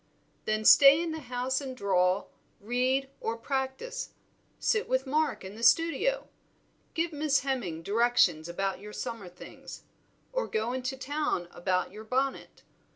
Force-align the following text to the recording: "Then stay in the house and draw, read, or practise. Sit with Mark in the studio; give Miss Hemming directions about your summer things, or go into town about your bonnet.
"Then 0.45 0.65
stay 0.65 0.99
in 0.99 1.11
the 1.11 1.19
house 1.19 1.61
and 1.61 1.77
draw, 1.77 2.25
read, 2.59 3.11
or 3.19 3.37
practise. 3.37 4.15
Sit 4.57 4.89
with 4.89 5.05
Mark 5.05 5.45
in 5.45 5.53
the 5.53 5.61
studio; 5.61 6.27
give 6.95 7.13
Miss 7.13 7.41
Hemming 7.41 7.83
directions 7.83 8.49
about 8.49 8.79
your 8.79 8.93
summer 8.93 9.29
things, 9.29 9.83
or 10.33 10.47
go 10.47 10.73
into 10.73 10.97
town 10.97 11.47
about 11.51 11.91
your 11.91 12.03
bonnet. 12.03 12.63